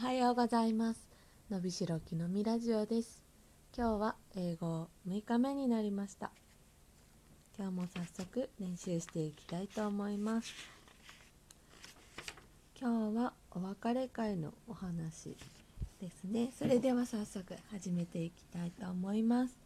[0.00, 1.06] はようございます。
[1.50, 3.22] のびしろきのみラジオです。
[3.76, 6.30] 今日は英語6日目になりました。
[7.58, 10.54] 今日も早速練習していきたいと思います。
[12.80, 15.36] 今日はお別れ会のお話
[16.00, 16.50] ですね。
[16.58, 19.58] それでは早速始めていきたいと思います。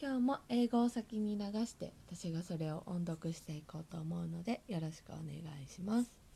[0.00, 5.24] 今日も英語を先に流して私がそれを音読していこうと思うのでよろしくお願
[5.60, 6.29] いします。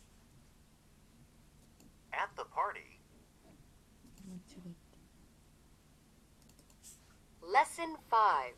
[7.85, 8.53] Lesson 5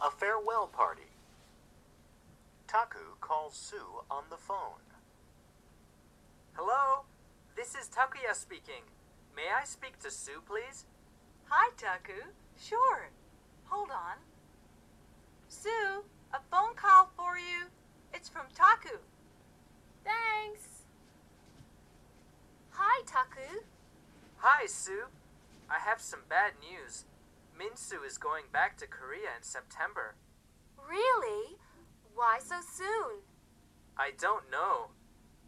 [0.00, 1.12] a farewell party.
[2.66, 4.82] Taku calls Sue on the phone.
[6.54, 7.04] Hello,
[7.56, 8.82] this is Takuya speaking.
[9.36, 10.86] May I speak to Sue, please?
[11.50, 12.30] Hi, Taku.
[12.60, 13.10] Sure.
[13.66, 14.16] Hold on.
[15.48, 16.02] Sue,
[16.34, 17.66] a phone call for you.
[18.12, 18.98] It's from Taku.
[20.02, 20.82] Thanks.
[22.70, 23.60] Hi, Taku.
[24.38, 25.04] Hi, Sue.
[25.70, 27.04] I have some bad news.
[27.58, 30.16] Minsu is going back to Korea in September.
[30.76, 31.56] Really?
[32.14, 33.22] Why so soon?
[33.96, 34.90] I don't know.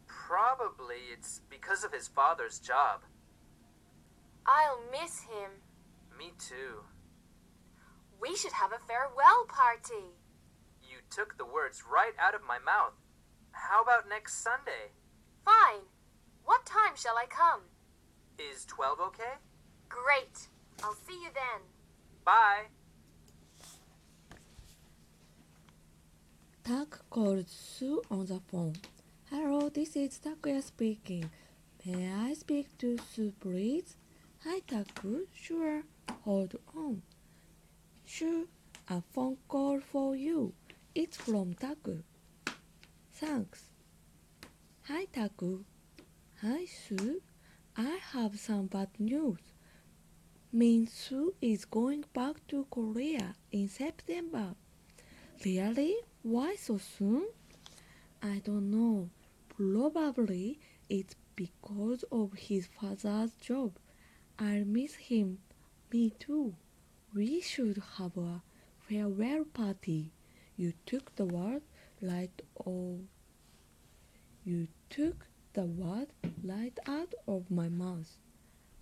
[0.07, 3.01] Probably it's because of his father's job.
[4.45, 5.61] I'll miss him.
[6.17, 6.83] Me too.
[8.21, 10.13] We should have a farewell party.
[10.81, 12.93] You took the words right out of my mouth.
[13.51, 14.93] How about next Sunday?
[15.43, 15.85] Fine.
[16.43, 17.61] What time shall I come?
[18.37, 19.37] Is 12 okay?
[19.89, 20.47] Great.
[20.83, 21.61] I'll see you then.
[22.25, 22.65] Bye.
[26.63, 28.73] Tak called Sue on the phone.
[29.29, 31.29] Hello, this is Takuya speaking.
[31.85, 33.95] May I speak to Sue, please?
[34.43, 35.27] Hi, Taku.
[35.33, 35.83] Sure.
[36.23, 37.03] Hold on.
[38.05, 38.45] Sure,
[38.89, 40.53] a phone call for you.
[40.95, 42.01] It's from Taku.
[43.13, 43.69] Thanks.
[44.87, 45.63] Hi, Taku.
[46.41, 47.21] Hi, Sue.
[47.77, 49.54] I have some bad news.
[50.55, 54.55] Minsu is going back to Korea in September.
[55.43, 55.97] Really?
[56.23, 57.27] Why so soon?
[58.23, 59.09] I don't know.
[59.49, 63.73] Probably it's because of his father's job.
[64.39, 65.39] I'll miss him.
[65.91, 66.55] Me too.
[67.13, 68.41] We should have a
[68.87, 70.13] farewell party.
[70.55, 71.63] You took the word
[72.01, 73.01] right of
[74.45, 76.07] you took the word
[76.41, 78.17] right out of my mouth.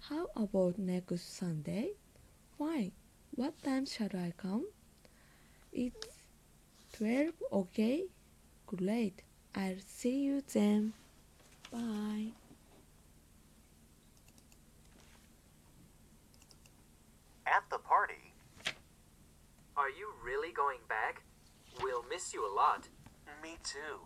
[0.10, 1.94] How about next Sunday?
[2.60, 2.92] Fine.
[3.36, 4.68] What time shall I come?
[5.72, 6.08] It's
[6.98, 8.06] 12, okay?
[8.68, 9.24] Great.
[9.56, 10.94] I'll see you then.
[11.72, 12.34] Bye.
[17.46, 18.34] At the party,
[19.76, 21.24] Are you really going back?
[21.82, 22.88] We'll miss you a lot.
[23.42, 24.00] me too.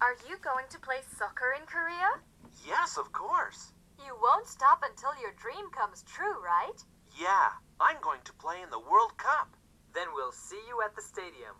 [0.00, 2.20] Are you going to play soccer in Korea?
[2.66, 3.72] Yes, of course.
[4.04, 6.78] You won't stop until your dream comes true, right?
[7.18, 7.50] Yeah,
[7.80, 9.56] I'm going to play in the World Cup.
[9.94, 11.56] Then we'll see you at the stadium.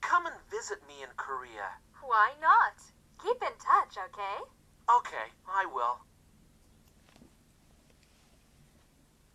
[0.00, 1.68] Come and visit me in Korea.
[2.02, 2.76] Why not?
[3.22, 4.38] Keep in touch, okay?
[4.98, 5.98] Okay, I will.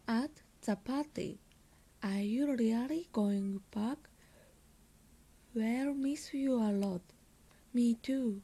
[0.07, 0.31] At
[0.65, 1.39] the party.
[2.03, 3.97] Are you really going back?
[5.53, 7.01] Well, miss you a lot.
[7.73, 8.41] Me too.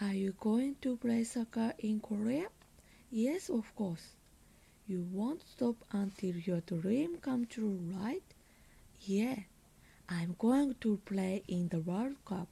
[0.00, 2.48] Are you going to play soccer in Korea?
[3.09, 4.15] Yes, of course.
[4.87, 8.23] You won't stop until your dream come true, right?
[9.01, 9.35] Yeah.
[10.09, 12.49] I'm going to play in the World Cup.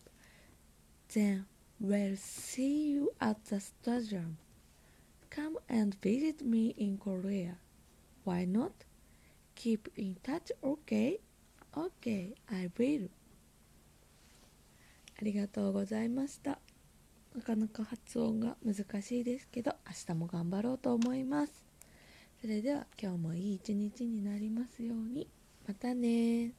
[1.14, 1.46] Then
[1.80, 4.38] we'll see you at the stadium.
[5.30, 7.58] Come and visit me in Korea.
[8.24, 8.72] Why not?
[9.56, 11.20] Keep in touch, okay?
[11.76, 13.10] Okay, I will.
[15.22, 16.60] ありがとうございました。
[17.35, 21.65] なかなか発音が難しいですけど、明日も頑張ろうと思います。
[22.41, 25.29] それでは今日もいい一日になりますように。
[25.67, 26.53] またね